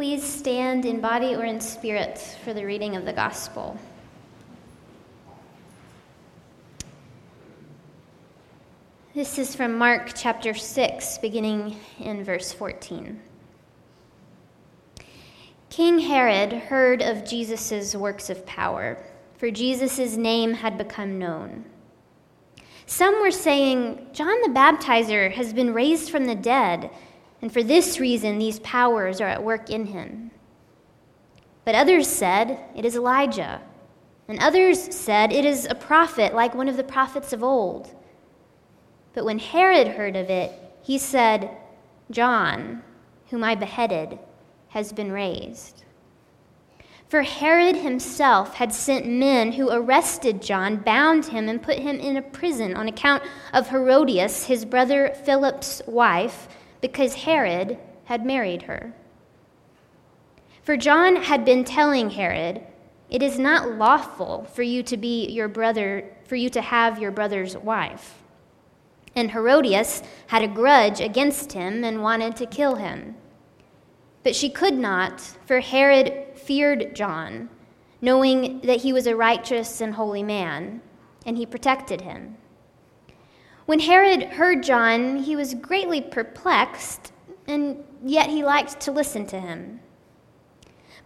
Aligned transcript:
Please 0.00 0.24
stand 0.24 0.86
in 0.86 0.98
body 0.98 1.34
or 1.34 1.44
in 1.44 1.60
spirit 1.60 2.18
for 2.42 2.54
the 2.54 2.64
reading 2.64 2.96
of 2.96 3.04
the 3.04 3.12
gospel. 3.12 3.78
This 9.14 9.38
is 9.38 9.54
from 9.54 9.76
Mark 9.76 10.12
chapter 10.16 10.54
6, 10.54 11.18
beginning 11.18 11.76
in 11.98 12.24
verse 12.24 12.50
14. 12.50 13.20
King 15.68 15.98
Herod 15.98 16.54
heard 16.54 17.02
of 17.02 17.28
Jesus' 17.28 17.94
works 17.94 18.30
of 18.30 18.46
power, 18.46 18.96
for 19.36 19.50
Jesus' 19.50 20.16
name 20.16 20.54
had 20.54 20.78
become 20.78 21.18
known. 21.18 21.66
Some 22.86 23.20
were 23.20 23.30
saying, 23.30 24.06
John 24.14 24.40
the 24.40 24.48
Baptizer 24.48 25.30
has 25.32 25.52
been 25.52 25.74
raised 25.74 26.10
from 26.10 26.24
the 26.24 26.34
dead, 26.34 26.88
and 27.42 27.52
for 27.52 27.62
this 27.62 28.00
reason 28.00 28.38
these 28.38 28.60
powers 28.60 29.20
are 29.20 29.28
at 29.28 29.42
work 29.42 29.70
in 29.70 29.86
him. 29.86 30.30
But 31.64 31.74
others 31.74 32.08
said, 32.08 32.58
It 32.74 32.84
is 32.84 32.96
Elijah. 32.96 33.60
And 34.28 34.38
others 34.40 34.94
said, 34.94 35.32
It 35.32 35.44
is 35.44 35.66
a 35.68 35.74
prophet 35.74 36.34
like 36.34 36.54
one 36.54 36.68
of 36.68 36.76
the 36.76 36.84
prophets 36.84 37.32
of 37.32 37.42
old. 37.42 37.94
But 39.12 39.24
when 39.24 39.38
Herod 39.38 39.88
heard 39.88 40.16
of 40.16 40.30
it, 40.30 40.52
he 40.82 40.98
said, 40.98 41.50
John, 42.10 42.82
whom 43.30 43.42
I 43.44 43.54
beheaded, 43.54 44.18
has 44.68 44.92
been 44.92 45.12
raised. 45.12 45.84
For 47.08 47.22
Herod 47.22 47.74
himself 47.74 48.54
had 48.54 48.72
sent 48.72 49.04
men 49.04 49.50
who 49.52 49.68
arrested 49.70 50.40
John, 50.40 50.76
bound 50.76 51.26
him, 51.26 51.48
and 51.48 51.60
put 51.60 51.80
him 51.80 51.98
in 51.98 52.16
a 52.16 52.22
prison 52.22 52.76
on 52.76 52.86
account 52.86 53.24
of 53.52 53.68
Herodias, 53.68 54.46
his 54.46 54.64
brother 54.64 55.12
Philip's 55.24 55.82
wife, 55.88 56.46
because 56.80 57.14
Herod 57.14 57.78
had 58.04 58.24
married 58.24 58.62
her. 58.62 58.94
For 60.62 60.76
John 60.76 61.16
had 61.16 61.44
been 61.44 61.64
telling 61.64 62.10
Herod, 62.10 62.62
It 63.08 63.22
is 63.22 63.38
not 63.38 63.72
lawful 63.76 64.44
for 64.52 64.62
you 64.62 64.82
to 64.84 64.96
be 64.96 65.26
your 65.28 65.48
brother, 65.48 66.12
for 66.24 66.36
you 66.36 66.50
to 66.50 66.60
have 66.60 66.98
your 66.98 67.10
brother's 67.10 67.56
wife. 67.56 68.22
And 69.16 69.32
Herodias 69.32 70.02
had 70.28 70.42
a 70.42 70.48
grudge 70.48 71.00
against 71.00 71.52
him 71.52 71.82
and 71.82 72.02
wanted 72.02 72.36
to 72.36 72.46
kill 72.46 72.76
him. 72.76 73.16
But 74.22 74.36
she 74.36 74.50
could 74.50 74.74
not, 74.74 75.20
for 75.46 75.60
Herod 75.60 76.36
feared 76.36 76.94
John, 76.94 77.48
knowing 78.00 78.60
that 78.60 78.82
he 78.82 78.92
was 78.92 79.06
a 79.06 79.16
righteous 79.16 79.80
and 79.80 79.94
holy 79.94 80.22
man, 80.22 80.82
and 81.26 81.36
he 81.36 81.46
protected 81.46 82.02
him. 82.02 82.36
When 83.70 83.78
Herod 83.78 84.24
heard 84.24 84.64
John, 84.64 85.18
he 85.18 85.36
was 85.36 85.54
greatly 85.54 86.00
perplexed, 86.00 87.12
and 87.46 87.84
yet 88.04 88.28
he 88.28 88.42
liked 88.42 88.80
to 88.80 88.90
listen 88.90 89.26
to 89.26 89.38
him. 89.38 89.78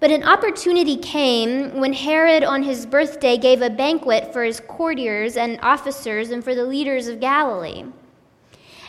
But 0.00 0.10
an 0.10 0.22
opportunity 0.22 0.96
came 0.96 1.78
when 1.78 1.92
Herod, 1.92 2.42
on 2.42 2.62
his 2.62 2.86
birthday, 2.86 3.36
gave 3.36 3.60
a 3.60 3.68
banquet 3.68 4.32
for 4.32 4.42
his 4.42 4.60
courtiers 4.60 5.36
and 5.36 5.60
officers 5.60 6.30
and 6.30 6.42
for 6.42 6.54
the 6.54 6.64
leaders 6.64 7.06
of 7.06 7.20
Galilee. 7.20 7.84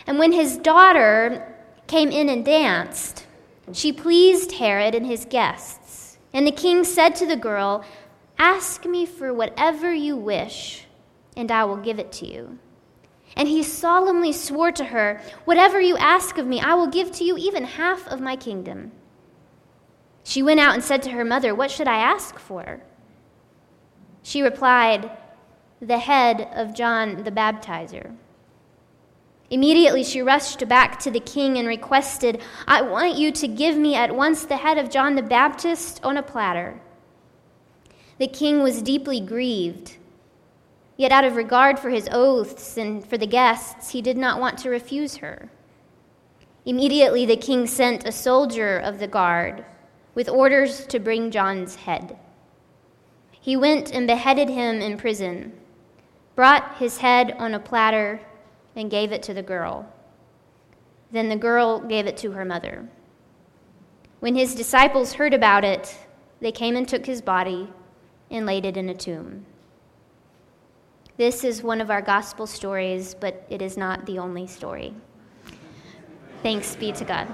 And 0.06 0.18
when 0.18 0.32
his 0.32 0.56
daughter 0.56 1.54
came 1.86 2.10
in 2.10 2.30
and 2.30 2.46
danced, 2.46 3.26
she 3.74 3.92
pleased 3.92 4.52
Herod 4.52 4.94
and 4.94 5.04
his 5.04 5.26
guests. 5.26 6.16
And 6.32 6.46
the 6.46 6.50
king 6.50 6.82
said 6.82 7.14
to 7.16 7.26
the 7.26 7.36
girl, 7.36 7.84
Ask 8.38 8.86
me 8.86 9.04
for 9.04 9.34
whatever 9.34 9.92
you 9.92 10.16
wish, 10.16 10.86
and 11.36 11.52
I 11.52 11.66
will 11.66 11.76
give 11.76 11.98
it 11.98 12.10
to 12.12 12.26
you. 12.26 12.58
And 13.36 13.48
he 13.48 13.62
solemnly 13.62 14.32
swore 14.32 14.72
to 14.72 14.84
her, 14.84 15.20
Whatever 15.44 15.78
you 15.80 15.96
ask 15.98 16.38
of 16.38 16.46
me, 16.46 16.60
I 16.60 16.74
will 16.74 16.86
give 16.86 17.12
to 17.12 17.24
you 17.24 17.36
even 17.36 17.64
half 17.64 18.08
of 18.08 18.20
my 18.20 18.34
kingdom. 18.34 18.92
She 20.24 20.42
went 20.42 20.58
out 20.58 20.74
and 20.74 20.82
said 20.82 21.02
to 21.02 21.10
her 21.10 21.24
mother, 21.24 21.54
What 21.54 21.70
should 21.70 21.86
I 21.86 21.98
ask 21.98 22.38
for? 22.38 22.80
She 24.22 24.42
replied, 24.42 25.10
The 25.80 25.98
head 25.98 26.48
of 26.54 26.74
John 26.74 27.22
the 27.24 27.30
Baptizer. 27.30 28.16
Immediately 29.50 30.02
she 30.02 30.22
rushed 30.22 30.66
back 30.66 30.98
to 31.00 31.10
the 31.10 31.20
king 31.20 31.56
and 31.58 31.68
requested, 31.68 32.42
I 32.66 32.82
want 32.82 33.16
you 33.16 33.30
to 33.32 33.46
give 33.46 33.76
me 33.76 33.94
at 33.94 34.16
once 34.16 34.44
the 34.44 34.56
head 34.56 34.78
of 34.78 34.90
John 34.90 35.14
the 35.14 35.22
Baptist 35.22 36.00
on 36.02 36.16
a 36.16 36.22
platter. 36.22 36.80
The 38.18 38.26
king 38.26 38.62
was 38.62 38.82
deeply 38.82 39.20
grieved. 39.20 39.98
Yet, 40.96 41.12
out 41.12 41.24
of 41.24 41.36
regard 41.36 41.78
for 41.78 41.90
his 41.90 42.08
oaths 42.10 42.78
and 42.78 43.04
for 43.04 43.18
the 43.18 43.26
guests, 43.26 43.90
he 43.90 44.00
did 44.00 44.16
not 44.16 44.40
want 44.40 44.58
to 44.58 44.70
refuse 44.70 45.16
her. 45.16 45.50
Immediately, 46.64 47.26
the 47.26 47.36
king 47.36 47.66
sent 47.66 48.06
a 48.06 48.12
soldier 48.12 48.78
of 48.78 48.98
the 48.98 49.06
guard 49.06 49.64
with 50.14 50.28
orders 50.28 50.86
to 50.86 50.98
bring 50.98 51.30
John's 51.30 51.76
head. 51.76 52.18
He 53.30 53.56
went 53.56 53.92
and 53.92 54.06
beheaded 54.06 54.48
him 54.48 54.80
in 54.80 54.96
prison, 54.96 55.52
brought 56.34 56.78
his 56.78 56.98
head 56.98 57.36
on 57.38 57.54
a 57.54 57.60
platter 57.60 58.20
and 58.74 58.90
gave 58.90 59.12
it 59.12 59.22
to 59.24 59.34
the 59.34 59.42
girl. 59.42 59.92
Then 61.12 61.28
the 61.28 61.36
girl 61.36 61.78
gave 61.78 62.06
it 62.06 62.16
to 62.18 62.32
her 62.32 62.44
mother. 62.44 62.88
When 64.20 64.34
his 64.34 64.54
disciples 64.54 65.12
heard 65.12 65.34
about 65.34 65.64
it, 65.64 65.96
they 66.40 66.50
came 66.50 66.74
and 66.74 66.88
took 66.88 67.06
his 67.06 67.22
body 67.22 67.72
and 68.30 68.46
laid 68.46 68.64
it 68.64 68.76
in 68.76 68.88
a 68.88 68.94
tomb. 68.94 69.46
This 71.16 71.44
is 71.44 71.62
one 71.62 71.80
of 71.80 71.90
our 71.90 72.02
gospel 72.02 72.46
stories, 72.46 73.14
but 73.14 73.46
it 73.48 73.62
is 73.62 73.78
not 73.78 74.04
the 74.04 74.18
only 74.18 74.46
story. 74.46 74.92
Thanks 76.42 76.76
be 76.76 76.92
to 76.92 77.04
God. 77.04 77.26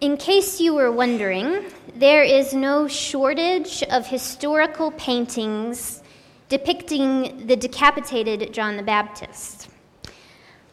In 0.00 0.16
case 0.16 0.60
you 0.60 0.74
were 0.74 0.90
wondering, 0.90 1.64
there 1.96 2.22
is 2.22 2.54
no 2.54 2.88
shortage 2.88 3.82
of 3.84 4.06
historical 4.06 4.92
paintings 4.92 6.02
depicting 6.48 7.46
the 7.46 7.56
decapitated 7.56 8.52
John 8.52 8.76
the 8.76 8.82
Baptist. 8.82 9.68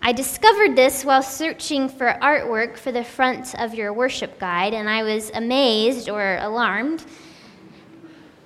I 0.03 0.13
discovered 0.13 0.75
this 0.75 1.05
while 1.05 1.21
searching 1.21 1.87
for 1.87 2.17
artwork 2.23 2.75
for 2.75 2.91
the 2.91 3.03
front 3.03 3.53
of 3.59 3.75
your 3.75 3.93
worship 3.93 4.39
guide, 4.39 4.73
and 4.73 4.89
I 4.89 5.03
was 5.03 5.29
amazed 5.35 6.09
or 6.09 6.37
alarmed 6.41 7.05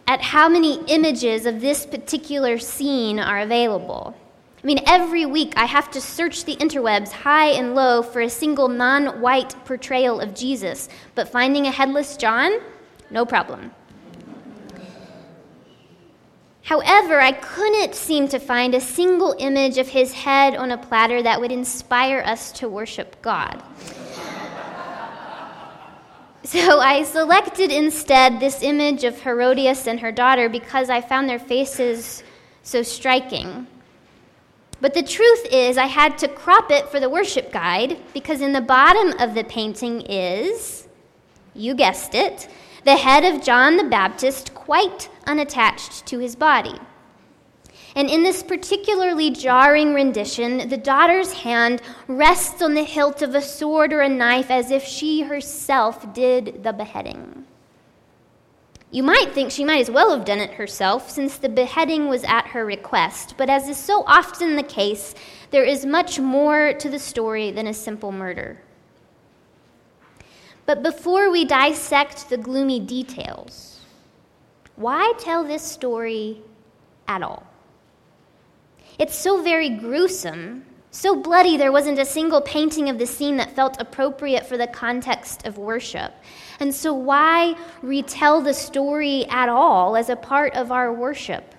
at 0.06 0.22
how 0.22 0.50
many 0.50 0.84
images 0.88 1.46
of 1.46 1.62
this 1.62 1.86
particular 1.86 2.58
scene 2.58 3.20
are 3.20 3.40
available. 3.40 4.18
I 4.62 4.68
mean, 4.68 4.82
every 4.86 5.26
week 5.26 5.54
I 5.56 5.64
have 5.64 5.90
to 5.92 6.02
search 6.02 6.44
the 6.44 6.58
interwebs 6.58 7.12
high 7.12 7.52
and 7.52 7.74
low 7.74 8.02
for 8.02 8.20
a 8.20 8.30
single 8.30 8.68
non 8.68 9.22
white 9.22 9.56
portrayal 9.64 10.20
of 10.20 10.36
Jesus, 10.36 10.90
but 11.16 11.30
finding 11.30 11.68
a 11.68 11.72
headless 11.72 12.18
John? 12.18 12.60
No 13.10 13.26
problem. 13.26 13.72
However, 16.66 17.22
I 17.22 17.32
couldn't 17.32 17.94
seem 17.94 18.28
to 18.30 18.40
find 18.40 18.74
a 18.74 18.82
single 18.82 19.36
image 19.38 19.78
of 19.78 19.88
his 19.88 20.14
head 20.14 20.56
on 20.56 20.72
a 20.72 20.78
platter 20.80 21.22
that 21.22 21.40
would 21.40 21.52
inspire 21.52 22.24
us 22.26 22.52
to 22.54 22.68
worship 22.68 23.22
God. 23.22 23.62
So 26.44 26.80
I 26.80 27.04
selected 27.04 27.72
instead 27.72 28.40
this 28.40 28.64
image 28.64 29.04
of 29.04 29.20
Herodias 29.22 29.88
and 29.88 30.00
her 30.00 30.12
daughter 30.12 30.50
because 30.50 30.90
I 30.90 31.02
found 31.02 31.30
their 31.30 31.40
faces 31.40 32.24
so 32.64 32.82
striking. 32.82 33.68
But 34.82 34.96
the 34.96 35.04
truth 35.04 35.46
is, 35.52 35.78
I 35.78 35.86
had 35.86 36.18
to 36.20 36.28
crop 36.28 36.72
it 36.72 36.90
for 36.90 37.00
the 37.00 37.10
worship 37.10 37.52
guide 37.52 37.98
because 38.14 38.42
in 38.42 38.54
the 38.54 38.62
bottom 38.62 39.20
of 39.20 39.36
the 39.36 39.44
painting 39.44 40.02
is, 40.02 40.88
you 41.54 41.76
guessed 41.76 42.16
it, 42.16 42.48
the 42.86 42.98
head 42.98 43.26
of 43.26 43.44
John 43.44 43.78
the 43.78 43.84
Baptist 43.84 44.54
quite 44.54 45.10
unattached 45.26 46.06
to 46.06 46.20
his 46.20 46.36
body. 46.36 46.80
And 47.96 48.10
in 48.10 48.22
this 48.22 48.44
particularly 48.44 49.32
jarring 49.32 49.96
rendition, 49.96 50.70
the 50.70 50.78
daughter's 50.78 51.34
hand 51.34 51.82
rests 52.08 52.62
on 52.62 52.76
the 52.76 52.84
hilt 52.84 53.24
of 53.24 53.34
a 53.34 53.42
sword 53.42 53.92
or 53.92 54.02
a 54.02 54.10
knife 54.10 54.52
as 54.52 54.70
if 54.70 54.84
she 54.84 55.24
herself 55.24 56.14
did 56.14 56.62
the 56.64 56.74
beheading. 56.74 57.46
You 58.92 59.02
might 59.02 59.34
think 59.34 59.50
she 59.50 59.66
might 59.66 59.82
as 59.82 59.90
well 59.90 60.16
have 60.16 60.26
done 60.26 60.40
it 60.40 60.52
herself, 60.52 61.10
since 61.10 61.38
the 61.38 61.50
beheading 61.50 62.08
was 62.08 62.24
at 62.24 62.48
her 62.48 62.66
request, 62.66 63.34
but 63.36 63.50
as 63.50 63.68
is 63.68 63.78
so 63.78 64.04
often 64.06 64.56
the 64.56 64.64
case, 64.64 65.16
there 65.50 65.66
is 65.66 65.88
much 65.88 66.20
more 66.20 66.74
to 66.74 66.90
the 66.90 67.00
story 67.00 67.50
than 67.50 67.66
a 67.66 67.74
simple 67.74 68.12
murder. 68.12 68.62
But 70.66 70.84
before 70.84 71.32
we 71.32 71.46
dissect 71.46 72.30
the 72.30 72.38
gloomy 72.38 72.80
details, 72.80 73.82
why 74.76 75.14
tell 75.20 75.44
this 75.44 75.64
story 75.64 76.42
at 77.08 77.22
all? 77.22 77.46
It's 78.98 79.16
so 79.16 79.42
very 79.42 79.70
gruesome 79.70 80.66
so 80.96 81.14
bloody, 81.14 81.58
there 81.58 81.74
wasn't 81.74 82.00
a 82.00 82.06
single 82.06 82.40
painting 82.40 82.88
of 82.88 82.98
the 82.98 83.06
scene 83.06 83.36
that 83.36 83.54
felt 83.54 83.82
appropriate 83.82 84.46
for 84.46 84.56
the 84.56 84.66
context 84.66 85.46
of 85.46 85.58
worship. 85.58 86.14
And 86.62 86.74
so, 86.74 86.94
why 86.94 87.56
retell 87.82 88.40
the 88.40 88.54
story 88.54 89.26
at 89.26 89.50
all 89.50 89.98
as 89.98 90.08
a 90.08 90.16
part 90.16 90.54
of 90.54 90.72
our 90.72 90.94
worship? 90.94 91.55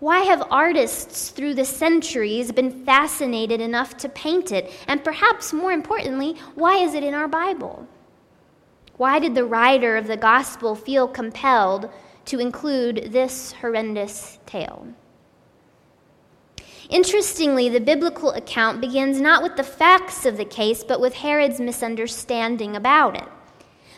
Why 0.00 0.20
have 0.20 0.46
artists 0.50 1.30
through 1.30 1.54
the 1.54 1.64
centuries 1.64 2.52
been 2.52 2.84
fascinated 2.84 3.60
enough 3.60 3.96
to 3.98 4.08
paint 4.08 4.52
it? 4.52 4.70
And 4.88 5.04
perhaps 5.04 5.52
more 5.52 5.72
importantly, 5.72 6.34
why 6.54 6.78
is 6.78 6.94
it 6.94 7.04
in 7.04 7.14
our 7.14 7.28
Bible? 7.28 7.86
Why 8.96 9.18
did 9.18 9.34
the 9.34 9.44
writer 9.44 9.96
of 9.96 10.06
the 10.06 10.16
gospel 10.16 10.74
feel 10.74 11.08
compelled 11.08 11.90
to 12.26 12.38
include 12.38 13.12
this 13.12 13.52
horrendous 13.52 14.38
tale? 14.46 14.88
Interestingly, 16.90 17.68
the 17.68 17.80
biblical 17.80 18.30
account 18.32 18.80
begins 18.80 19.20
not 19.20 19.42
with 19.42 19.56
the 19.56 19.62
facts 19.62 20.26
of 20.26 20.36
the 20.36 20.44
case, 20.44 20.84
but 20.84 21.00
with 21.00 21.14
Herod's 21.14 21.60
misunderstanding 21.60 22.76
about 22.76 23.16
it. 23.16 23.28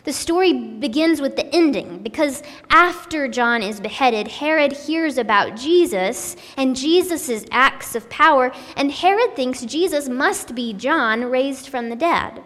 The 0.07 0.13
story 0.13 0.53
begins 0.53 1.19
with 1.19 1.35
the 1.35 1.53
ending 1.53 2.01
because 2.01 2.41
after 2.69 3.27
John 3.27 3.61
is 3.61 3.81
beheaded, 3.81 4.29
Herod 4.29 4.71
hears 4.71 5.17
about 5.17 5.57
Jesus 5.57 6.37
and 6.55 6.77
Jesus' 6.77 7.43
acts 7.51 7.93
of 7.93 8.09
power, 8.09 8.53
and 8.77 8.89
Herod 8.89 9.35
thinks 9.35 9.63
Jesus 9.63 10.07
must 10.07 10.55
be 10.55 10.71
John 10.71 11.25
raised 11.25 11.67
from 11.67 11.89
the 11.89 11.97
dead. 11.97 12.41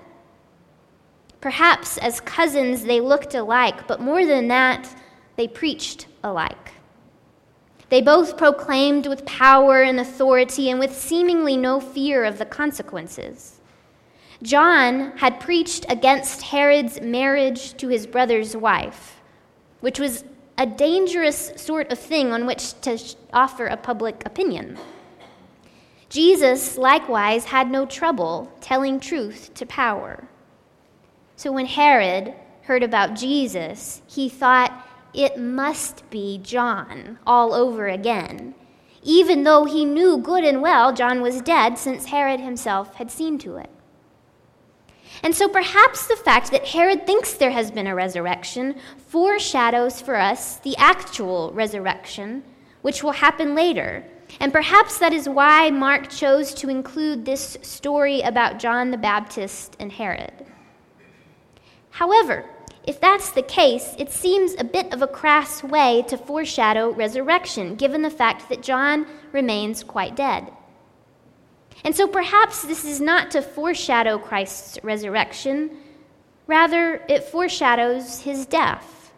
Perhaps 1.39 1.99
as 1.99 2.19
cousins 2.19 2.85
they 2.85 2.99
looked 2.99 3.35
alike, 3.35 3.87
but 3.87 4.01
more 4.01 4.25
than 4.25 4.47
that, 4.47 4.89
they 5.35 5.47
preached 5.47 6.07
alike. 6.23 6.71
They 7.89 8.01
both 8.01 8.37
proclaimed 8.37 9.05
with 9.05 9.23
power 9.27 9.83
and 9.83 9.99
authority 9.99 10.71
and 10.71 10.79
with 10.79 10.97
seemingly 10.97 11.57
no 11.57 11.79
fear 11.79 12.23
of 12.23 12.39
the 12.39 12.45
consequences. 12.45 13.61
John 14.43 15.15
had 15.17 15.39
preached 15.39 15.85
against 15.87 16.41
Herod's 16.41 16.99
marriage 16.99 17.75
to 17.77 17.89
his 17.89 18.07
brother's 18.07 18.57
wife, 18.57 19.21
which 19.81 19.99
was 19.99 20.23
a 20.57 20.65
dangerous 20.65 21.51
sort 21.55 21.91
of 21.91 21.99
thing 21.99 22.31
on 22.33 22.45
which 22.45 22.79
to 22.81 22.97
offer 23.33 23.67
a 23.67 23.77
public 23.77 24.23
opinion. 24.25 24.77
Jesus, 26.09 26.77
likewise, 26.77 27.45
had 27.45 27.69
no 27.69 27.85
trouble 27.85 28.51
telling 28.61 28.99
truth 28.99 29.53
to 29.53 29.65
power. 29.65 30.27
So 31.35 31.51
when 31.51 31.67
Herod 31.67 32.33
heard 32.63 32.83
about 32.83 33.15
Jesus, 33.15 34.01
he 34.07 34.27
thought 34.27 34.87
it 35.13 35.39
must 35.39 36.09
be 36.09 36.39
John 36.39 37.19
all 37.25 37.53
over 37.53 37.87
again, 37.87 38.55
even 39.03 39.43
though 39.43 39.65
he 39.65 39.85
knew 39.85 40.17
good 40.17 40.43
and 40.43 40.61
well 40.61 40.93
John 40.93 41.21
was 41.21 41.41
dead 41.41 41.77
since 41.77 42.05
Herod 42.05 42.39
himself 42.39 42.95
had 42.95 43.11
seen 43.11 43.37
to 43.39 43.57
it. 43.57 43.69
And 45.23 45.35
so 45.35 45.47
perhaps 45.47 46.07
the 46.07 46.15
fact 46.15 46.51
that 46.51 46.65
Herod 46.65 47.05
thinks 47.05 47.33
there 47.33 47.51
has 47.51 47.69
been 47.69 47.87
a 47.87 47.95
resurrection 47.95 48.75
foreshadows 49.07 50.01
for 50.01 50.15
us 50.15 50.57
the 50.57 50.75
actual 50.77 51.51
resurrection, 51.53 52.43
which 52.81 53.03
will 53.03 53.11
happen 53.11 53.53
later. 53.53 54.03
And 54.39 54.51
perhaps 54.51 54.97
that 54.99 55.13
is 55.13 55.29
why 55.29 55.69
Mark 55.69 56.09
chose 56.09 56.53
to 56.55 56.69
include 56.69 57.25
this 57.25 57.57
story 57.61 58.21
about 58.21 58.59
John 58.59 58.89
the 58.89 58.97
Baptist 58.97 59.75
and 59.79 59.91
Herod. 59.91 60.33
However, 61.91 62.45
if 62.83 62.99
that's 62.99 63.31
the 63.31 63.43
case, 63.43 63.93
it 63.99 64.11
seems 64.11 64.55
a 64.57 64.63
bit 64.63 64.91
of 64.91 65.03
a 65.03 65.07
crass 65.07 65.63
way 65.63 66.03
to 66.07 66.17
foreshadow 66.17 66.91
resurrection, 66.93 67.75
given 67.75 68.01
the 68.01 68.09
fact 68.09 68.49
that 68.49 68.63
John 68.63 69.05
remains 69.31 69.83
quite 69.83 70.15
dead. 70.15 70.51
And 71.83 71.95
so 71.95 72.07
perhaps 72.07 72.61
this 72.63 72.85
is 72.85 73.01
not 73.01 73.31
to 73.31 73.41
foreshadow 73.41 74.17
Christ's 74.17 74.79
resurrection, 74.83 75.71
rather, 76.47 77.03
it 77.09 77.23
foreshadows 77.23 78.21
his 78.21 78.45
death. 78.45 79.11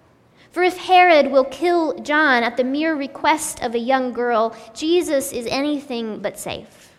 For 0.51 0.61
if 0.61 0.77
Herod 0.77 1.31
will 1.31 1.45
kill 1.45 1.97
John 1.99 2.43
at 2.43 2.57
the 2.57 2.63
mere 2.63 2.95
request 2.95 3.61
of 3.63 3.73
a 3.73 3.79
young 3.79 4.13
girl, 4.13 4.55
Jesus 4.73 5.33
is 5.33 5.47
anything 5.47 6.21
but 6.21 6.37
safe. 6.37 6.91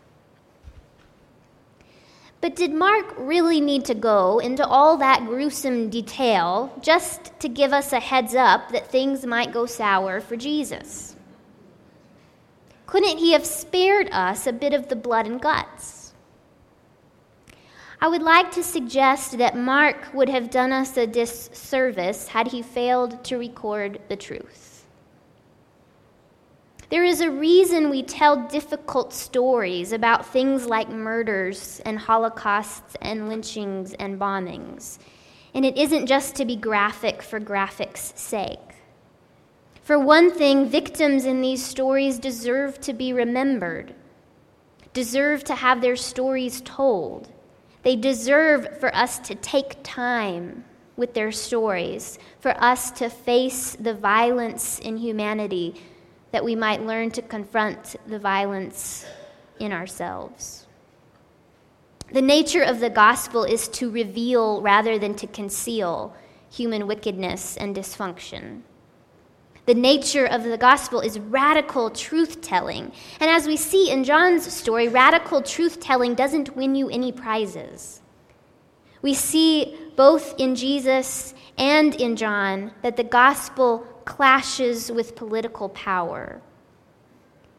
But 2.41 2.57
did 2.57 2.75
Mark 2.75 3.15
really 3.17 3.61
need 3.61 3.87
to 3.87 3.95
go 3.95 4.39
into 4.39 4.67
all 4.67 4.99
that 4.99 5.25
gruesome 5.25 5.89
detail 5.89 6.79
just 6.83 7.33
to 7.41 7.49
give 7.49 7.73
us 7.73 7.95
a 7.95 8.01
heads 8.01 8.35
up 8.35 8.71
that 8.73 8.89
things 8.89 9.25
might 9.25 9.51
go 9.51 9.65
sour 9.65 10.21
for 10.21 10.37
Jesus? 10.37 11.14
Couldn't 12.87 13.19
he 13.19 13.33
have 13.33 13.47
spared 13.47 14.09
us 14.13 14.47
a 14.47 14.53
bit 14.53 14.75
of 14.75 14.89
the 14.89 14.97
blood 14.97 15.27
and 15.27 15.41
guts? 15.41 16.13
I 18.01 18.09
would 18.09 18.23
like 18.23 18.51
to 18.53 18.63
suggest 18.63 19.39
that 19.39 19.57
Mark 19.57 20.13
would 20.13 20.29
have 20.29 20.51
done 20.51 20.73
us 20.73 20.97
a 20.97 21.07
disservice 21.07 22.29
had 22.29 22.49
he 22.49 22.61
failed 22.61 23.25
to 23.25 23.39
record 23.39 24.01
the 24.09 24.17
truth. 24.17 24.85
There 26.91 27.05
is 27.05 27.23
a 27.23 27.31
reason 27.31 27.89
we 27.89 28.03
tell 28.03 28.47
difficult 28.47 29.15
stories 29.15 29.93
about 29.93 30.27
things 30.27 30.67
like 30.67 30.89
murders 30.91 31.81
and 31.87 31.99
holocausts 31.99 32.95
and 33.01 33.29
lynchings 33.29 33.95
and 33.95 34.21
bombings. 34.21 34.99
And 35.55 35.65
it 35.65 35.79
isn't 35.79 36.07
just 36.07 36.35
to 36.37 36.45
be 36.45 36.57
graphic 36.57 37.23
for 37.23 37.41
graphic's 37.41 38.13
sake. 38.17 38.74
For 39.85 39.99
one 39.99 40.33
thing, 40.33 40.67
victims 40.71 41.27
in 41.27 41.43
these 41.43 41.63
stories 41.63 42.19
deserve 42.19 42.81
to 42.81 42.95
be 42.95 43.13
remembered, 43.13 43.95
deserve 44.95 45.45
to 45.45 45.55
have 45.55 45.83
their 45.83 45.95
stories 45.95 46.63
told. 46.63 47.29
They 47.83 47.95
deserve 47.95 48.81
for 48.81 48.95
us 48.97 49.19
to 49.19 49.35
take 49.35 49.77
time 49.83 50.65
with 50.97 51.13
their 51.13 51.31
stories, 51.31 52.19
for 52.41 52.59
us 52.63 52.93
to 52.93 53.11
face 53.11 53.77
the 53.79 53.93
violence 53.93 54.79
in 54.79 54.97
humanity, 54.97 55.83
that 56.33 56.45
we 56.45 56.57
might 56.57 56.87
learn 56.87 57.11
to 57.11 57.21
confront 57.21 57.97
the 58.07 58.19
violence 58.19 59.05
in 59.61 59.71
ourselves. 59.71 60.67
The 62.11 62.23
nature 62.23 62.63
of 62.63 62.81
the 62.81 62.89
gospel 62.89 63.45
is 63.45 63.69
to 63.69 63.91
reveal 63.91 64.63
rather 64.63 64.99
than 64.99 65.15
to 65.17 65.27
conceal 65.27 66.17
human 66.51 66.87
wickedness 66.87 67.59
and 67.59 67.77
dysfunction. 67.77 68.63
The 69.67 69.75
nature 69.75 70.27
of 70.27 70.45
the 70.45 70.59
gospel 70.59 71.01
is 71.01 71.19
radical 71.19 71.89
truth 71.89 72.43
telling. 72.43 72.93
And 73.19 73.31
as 73.31 73.47
we 73.47 73.57
see 73.57 73.91
in 73.91 74.05
John's 74.05 74.53
story, 74.53 74.89
radical 74.89 75.41
truth 75.41 75.81
telling 75.81 76.15
doesn't 76.15 76.55
win 76.55 76.75
you 76.75 76.91
any 76.91 77.13
prizes. 77.13 78.03
We 79.01 79.15
see 79.15 79.77
both 79.97 80.35
in 80.39 80.55
Jesus 80.55 81.35
and 81.57 81.95
in 81.95 82.17
John 82.17 82.73
that 82.83 82.97
the 82.97 83.05
gospel 83.05 83.87
clashes 84.05 84.93
with 84.93 85.17
political 85.17 85.71
power. 85.71 86.43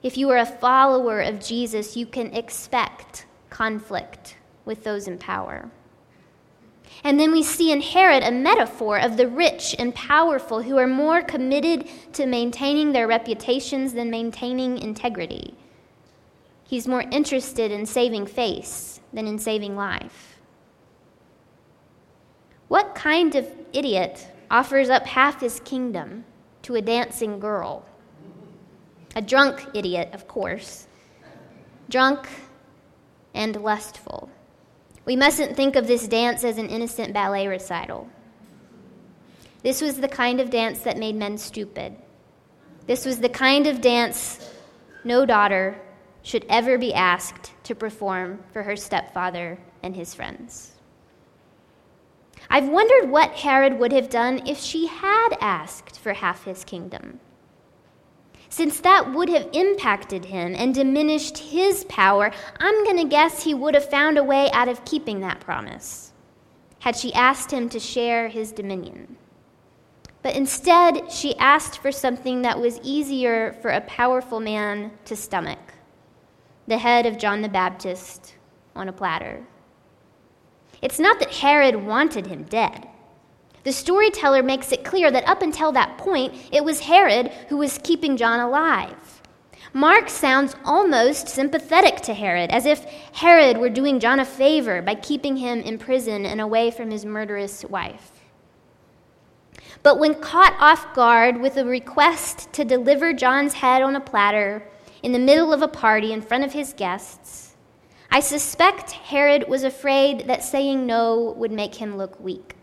If 0.03 0.17
you 0.17 0.29
are 0.29 0.37
a 0.37 0.45
follower 0.45 1.21
of 1.21 1.39
Jesus, 1.39 1.97
you 1.97 2.05
can 2.05 2.33
expect 2.35 3.25
conflict 3.49 4.37
with 4.63 4.83
those 4.83 5.07
in 5.07 5.17
power. 5.17 5.71
And 7.03 7.19
then 7.19 7.31
we 7.31 7.43
see 7.43 7.71
in 7.71 7.81
Herod 7.81 8.23
a 8.23 8.31
metaphor 8.31 8.97
of 8.97 9.17
the 9.17 9.27
rich 9.27 9.75
and 9.77 9.93
powerful 9.93 10.61
who 10.63 10.77
are 10.77 10.87
more 10.87 11.21
committed 11.21 11.87
to 12.13 12.25
maintaining 12.25 12.91
their 12.91 13.07
reputations 13.07 13.93
than 13.93 14.09
maintaining 14.09 14.77
integrity. 14.77 15.55
He's 16.63 16.87
more 16.87 17.03
interested 17.11 17.71
in 17.71 17.85
saving 17.85 18.25
face 18.25 18.99
than 19.13 19.27
in 19.27 19.37
saving 19.37 19.75
life. 19.75 20.39
What 22.67 22.95
kind 22.95 23.35
of 23.35 23.47
idiot 23.73 24.27
offers 24.49 24.89
up 24.89 25.05
half 25.05 25.41
his 25.41 25.59
kingdom 25.59 26.25
to 26.63 26.75
a 26.75 26.81
dancing 26.81 27.39
girl? 27.39 27.85
A 29.15 29.21
drunk 29.21 29.67
idiot, 29.73 30.09
of 30.13 30.27
course. 30.27 30.87
Drunk 31.89 32.27
and 33.35 33.61
lustful. 33.61 34.29
We 35.05 35.15
mustn't 35.15 35.55
think 35.55 35.75
of 35.75 35.87
this 35.87 36.07
dance 36.07 36.43
as 36.43 36.57
an 36.57 36.69
innocent 36.69 37.13
ballet 37.13 37.47
recital. 37.47 38.09
This 39.61 39.81
was 39.81 39.99
the 39.99 40.07
kind 40.07 40.39
of 40.39 40.49
dance 40.49 40.79
that 40.79 40.97
made 40.97 41.15
men 41.15 41.37
stupid. 41.37 41.95
This 42.87 43.05
was 43.05 43.19
the 43.19 43.29
kind 43.29 43.67
of 43.67 43.81
dance 43.81 44.51
no 45.03 45.25
daughter 45.25 45.79
should 46.23 46.45
ever 46.49 46.77
be 46.77 46.93
asked 46.93 47.51
to 47.63 47.75
perform 47.75 48.43
for 48.51 48.63
her 48.63 48.75
stepfather 48.75 49.59
and 49.83 49.95
his 49.95 50.13
friends. 50.15 50.71
I've 52.49 52.67
wondered 52.69 53.09
what 53.09 53.31
Herod 53.31 53.79
would 53.79 53.91
have 53.91 54.09
done 54.09 54.47
if 54.47 54.59
she 54.59 54.87
had 54.87 55.37
asked 55.39 55.99
for 55.99 56.13
half 56.13 56.45
his 56.45 56.63
kingdom 56.63 57.19
since 58.55 58.79
that 58.79 59.11
would 59.11 59.27
have 59.27 59.49
impacted 59.51 60.23
him 60.23 60.55
and 60.55 60.73
diminished 60.73 61.37
his 61.37 61.83
power, 61.89 62.31
I'm 62.57 62.85
going 62.85 62.95
to 62.95 63.03
guess 63.03 63.43
he 63.43 63.53
would 63.53 63.73
have 63.73 63.89
found 63.89 64.17
a 64.17 64.23
way 64.23 64.49
out 64.51 64.69
of 64.69 64.85
keeping 64.85 65.19
that 65.19 65.41
promise 65.41 66.13
had 66.79 66.95
she 66.95 67.13
asked 67.13 67.51
him 67.51 67.67
to 67.67 67.81
share 67.81 68.29
his 68.29 68.53
dominion. 68.53 69.17
But 70.23 70.37
instead, 70.37 71.11
she 71.11 71.37
asked 71.37 71.79
for 71.79 71.91
something 71.91 72.43
that 72.43 72.57
was 72.57 72.79
easier 72.81 73.51
for 73.61 73.71
a 73.71 73.81
powerful 73.81 74.39
man 74.39 74.91
to 75.03 75.17
stomach 75.17 75.73
the 76.65 76.77
head 76.77 77.05
of 77.05 77.17
John 77.17 77.41
the 77.41 77.49
Baptist 77.49 78.35
on 78.73 78.87
a 78.87 78.93
platter. 78.93 79.45
It's 80.81 80.97
not 80.97 81.19
that 81.19 81.33
Herod 81.33 81.75
wanted 81.75 82.27
him 82.27 82.43
dead. 82.43 82.87
The 83.65 83.73
storyteller 83.73 84.43
makes 84.43 84.71
it 84.71 84.83
clear 84.83 85.09
that 85.09 85.27
up 85.27 85.41
until 85.41 85.71
that 85.71 85.97
point, 85.97 86.35
it 86.51 86.63
was 86.63 86.81
Herod 86.81 87.31
who 87.49 87.57
was 87.57 87.79
keeping 87.79 88.15
John 88.15 88.39
alive. 88.39 89.23
Mark 89.73 90.07
sounds 90.07 90.55
almost 90.63 91.27
sympathetic 91.27 91.97
to 92.01 92.13
Herod, 92.13 92.51
as 92.51 92.67
if 92.67 92.85
Herod 93.13 93.57
were 93.57 93.71
doing 93.71 93.99
John 93.99 94.19
a 94.19 94.25
favor 94.25 94.83
by 94.83 94.93
keeping 94.93 95.37
him 95.37 95.61
in 95.61 95.79
prison 95.79 96.27
and 96.27 96.39
away 96.39 96.69
from 96.69 96.91
his 96.91 97.05
murderous 97.05 97.65
wife. 97.65 98.11
But 99.81 99.97
when 99.97 100.21
caught 100.21 100.55
off 100.59 100.93
guard 100.93 101.41
with 101.41 101.57
a 101.57 101.65
request 101.65 102.53
to 102.53 102.65
deliver 102.65 103.13
John's 103.13 103.55
head 103.55 103.81
on 103.81 103.95
a 103.95 103.99
platter 103.99 104.63
in 105.01 105.11
the 105.11 105.19
middle 105.19 105.51
of 105.51 105.63
a 105.63 105.67
party 105.67 106.13
in 106.13 106.21
front 106.21 106.43
of 106.43 106.53
his 106.53 106.71
guests, 106.71 107.55
I 108.11 108.19
suspect 108.19 108.91
Herod 108.91 109.49
was 109.49 109.63
afraid 109.63 110.27
that 110.27 110.43
saying 110.43 110.85
no 110.85 111.33
would 111.35 111.51
make 111.51 111.75
him 111.75 111.97
look 111.97 112.19
weak. 112.19 112.53